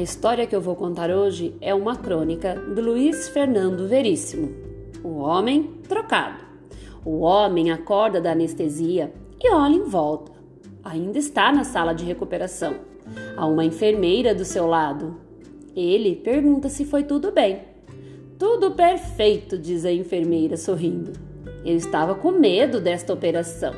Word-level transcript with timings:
história 0.00 0.46
que 0.46 0.56
eu 0.56 0.60
vou 0.60 0.74
contar 0.74 1.10
hoje 1.10 1.54
é 1.60 1.74
uma 1.74 1.96
crônica 1.96 2.54
do 2.54 2.80
Luiz 2.80 3.28
Fernando 3.28 3.86
Veríssimo, 3.86 4.50
O 5.02 5.18
Homem 5.18 5.80
Trocado. 5.88 6.42
O 7.04 7.20
homem 7.20 7.70
acorda 7.70 8.20
da 8.20 8.32
anestesia 8.32 9.12
e 9.38 9.52
olha 9.52 9.74
em 9.74 9.84
volta. 9.84 10.32
Ainda 10.82 11.18
está 11.18 11.52
na 11.52 11.64
sala 11.64 11.92
de 11.92 12.04
recuperação. 12.04 12.76
Há 13.36 13.46
uma 13.46 13.64
enfermeira 13.64 14.34
do 14.34 14.44
seu 14.44 14.66
lado. 14.66 15.16
Ele 15.76 16.16
pergunta 16.16 16.68
se 16.68 16.84
foi 16.84 17.04
tudo 17.04 17.30
bem. 17.30 17.60
Tudo 18.38 18.70
perfeito, 18.72 19.58
diz 19.58 19.84
a 19.84 19.92
enfermeira 19.92 20.56
sorrindo. 20.56 21.12
Eu 21.64 21.76
estava 21.76 22.14
com 22.14 22.30
medo 22.30 22.80
desta 22.80 23.12
operação. 23.12 23.74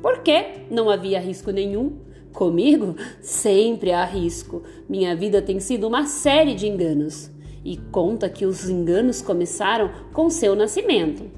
Por 0.00 0.20
quê? 0.20 0.66
Não 0.70 0.88
havia 0.88 1.20
risco 1.20 1.50
nenhum. 1.50 1.98
Comigo, 2.34 2.96
sempre 3.20 3.92
há 3.92 4.04
risco. 4.04 4.64
Minha 4.88 5.14
vida 5.14 5.40
tem 5.40 5.60
sido 5.60 5.86
uma 5.86 6.04
série 6.04 6.54
de 6.54 6.66
enganos. 6.66 7.30
E 7.64 7.76
conta 7.76 8.28
que 8.28 8.44
os 8.44 8.68
enganos 8.68 9.22
começaram 9.22 9.88
com 10.12 10.28
seu 10.28 10.56
nascimento. 10.56 11.30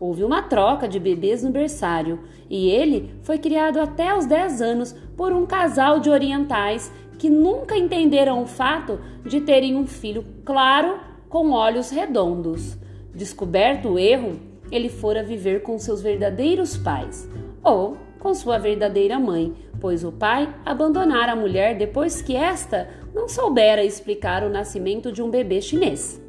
Houve 0.00 0.24
uma 0.24 0.42
troca 0.42 0.88
de 0.88 0.98
bebês 0.98 1.44
no 1.44 1.50
berçário 1.50 2.18
e 2.50 2.70
ele 2.70 3.14
foi 3.22 3.38
criado 3.38 3.78
até 3.78 4.16
os 4.16 4.26
10 4.26 4.62
anos 4.62 4.96
por 5.16 5.32
um 5.32 5.46
casal 5.46 6.00
de 6.00 6.08
orientais 6.08 6.90
que 7.18 7.28
nunca 7.28 7.76
entenderam 7.76 8.42
o 8.42 8.46
fato 8.46 8.98
de 9.24 9.42
terem 9.42 9.76
um 9.76 9.86
filho 9.86 10.24
claro 10.44 10.98
com 11.28 11.50
olhos 11.50 11.90
redondos. 11.90 12.76
Descoberto 13.14 13.90
o 13.90 13.98
erro, 13.98 14.40
ele 14.72 14.88
fora 14.88 15.22
viver 15.22 15.62
com 15.62 15.78
seus 15.78 16.00
verdadeiros 16.00 16.76
pais 16.76 17.28
ou 17.62 17.96
com 18.22 18.32
sua 18.34 18.56
verdadeira 18.56 19.18
mãe, 19.18 19.52
pois 19.80 20.04
o 20.04 20.12
pai 20.12 20.48
abandonara 20.64 21.32
a 21.32 21.36
mulher 21.36 21.76
depois 21.76 22.22
que 22.22 22.36
esta 22.36 22.88
não 23.12 23.28
soubera 23.28 23.84
explicar 23.84 24.44
o 24.44 24.48
nascimento 24.48 25.10
de 25.10 25.20
um 25.20 25.28
bebê 25.28 25.60
chinês. 25.60 26.22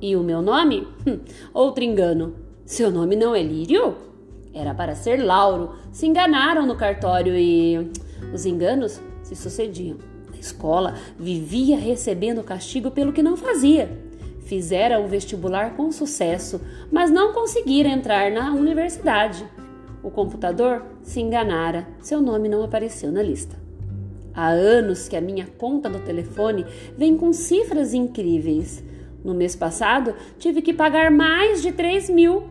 E 0.00 0.14
o 0.14 0.22
meu 0.22 0.40
nome? 0.40 0.86
Hum, 1.04 1.18
outro 1.52 1.82
engano. 1.82 2.36
Seu 2.64 2.92
nome 2.92 3.16
não 3.16 3.34
é 3.34 3.42
Lírio? 3.42 3.96
Era 4.54 4.72
para 4.72 4.94
ser 4.94 5.16
Lauro. 5.16 5.72
Se 5.90 6.06
enganaram 6.06 6.64
no 6.64 6.76
cartório 6.76 7.36
e 7.36 7.90
os 8.32 8.46
enganos 8.46 9.00
se 9.24 9.34
sucediam. 9.34 9.98
Na 10.30 10.38
escola, 10.38 10.94
vivia 11.18 11.76
recebendo 11.76 12.44
castigo 12.44 12.92
pelo 12.92 13.12
que 13.12 13.22
não 13.22 13.36
fazia. 13.36 13.90
Fizera 14.44 15.00
o 15.00 15.08
vestibular 15.08 15.76
com 15.76 15.90
sucesso, 15.90 16.60
mas 16.90 17.10
não 17.10 17.32
conseguira 17.32 17.88
entrar 17.88 18.30
na 18.30 18.52
universidade. 18.52 19.44
O 20.02 20.10
computador 20.10 20.84
se 21.02 21.20
enganara, 21.20 21.86
seu 22.00 22.20
nome 22.20 22.48
não 22.48 22.62
apareceu 22.62 23.12
na 23.12 23.22
lista. 23.22 23.56
Há 24.34 24.48
anos 24.48 25.08
que 25.08 25.16
a 25.16 25.20
minha 25.20 25.46
conta 25.58 25.90
do 25.90 25.98
telefone 25.98 26.64
vem 26.96 27.16
com 27.16 27.32
cifras 27.32 27.92
incríveis. 27.92 28.82
No 29.24 29.34
mês 29.34 29.54
passado, 29.54 30.14
tive 30.38 30.62
que 30.62 30.72
pagar 30.72 31.10
mais 31.10 31.60
de 31.60 31.72
3 31.72 32.08
mil. 32.10 32.44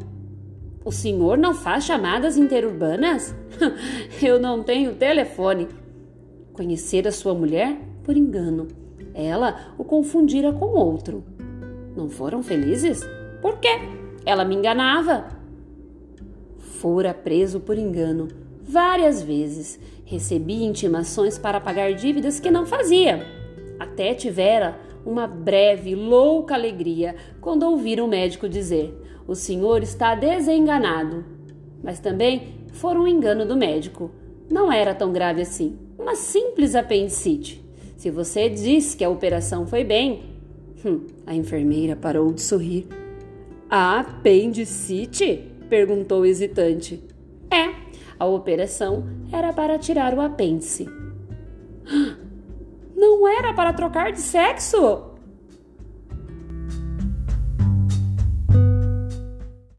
O 0.85 0.91
senhor 0.91 1.37
não 1.37 1.53
faz 1.53 1.85
chamadas 1.85 2.37
interurbanas? 2.37 3.35
Eu 4.21 4.39
não 4.39 4.61
tenho 4.61 4.95
telefone. 4.95 5.67
Conhecer 6.53 7.07
a 7.07 7.11
sua 7.11 7.33
mulher 7.33 7.77
por 8.03 8.15
engano. 8.15 8.67
Ela 9.13 9.73
o 9.77 9.83
confundira 9.83 10.53
com 10.53 10.67
outro. 10.67 11.23
Não 11.95 12.09
foram 12.09 12.43
felizes? 12.43 13.01
Por 13.41 13.57
quê? 13.59 13.79
Ela 14.25 14.45
me 14.45 14.55
enganava. 14.55 15.38
Fora 16.79 17.13
preso 17.13 17.59
por 17.59 17.77
engano 17.77 18.29
várias 18.63 19.21
vezes. 19.21 19.77
Recebia 20.05 20.65
intimações 20.65 21.37
para 21.37 21.59
pagar 21.59 21.93
dívidas 21.93 22.39
que 22.39 22.49
não 22.49 22.65
fazia. 22.65 23.27
Até 23.77 24.13
tivera 24.13 24.79
uma 25.05 25.27
breve, 25.27 25.93
louca 25.93 26.55
alegria 26.55 27.17
quando 27.41 27.63
ouvira 27.63 28.01
o 28.01 28.07
médico 28.07 28.47
dizer: 28.47 28.97
O 29.27 29.35
senhor 29.35 29.83
está 29.83 30.15
desenganado. 30.15 31.25
Mas 31.83 31.99
também 31.99 32.63
foi 32.71 32.95
um 32.95 33.05
engano 33.05 33.45
do 33.45 33.57
médico. 33.57 34.09
Não 34.49 34.71
era 34.71 34.95
tão 34.95 35.11
grave 35.11 35.41
assim. 35.41 35.77
Uma 35.97 36.15
simples 36.15 36.75
apendicite. 36.75 37.61
Se 37.97 38.09
você 38.09 38.47
diz 38.47 38.95
que 38.95 39.03
a 39.03 39.09
operação 39.09 39.67
foi 39.67 39.83
bem. 39.83 40.23
Hum, 40.85 41.07
a 41.27 41.35
enfermeira 41.35 41.97
parou 41.97 42.31
de 42.31 42.41
sorrir. 42.41 42.87
Apendicite? 43.69 45.58
Perguntou 45.69 46.25
hesitante. 46.25 47.01
É, 47.51 47.73
a 48.17 48.25
operação 48.25 49.05
era 49.31 49.53
para 49.53 49.77
tirar 49.77 50.13
o 50.13 50.21
apêndice. 50.21 50.87
Não 52.95 53.27
era 53.27 53.53
para 53.53 53.71
trocar 53.71 54.11
de 54.11 54.19
sexo? 54.19 55.09